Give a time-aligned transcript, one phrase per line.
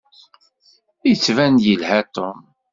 [1.09, 2.39] Yettban-d yelha Tom.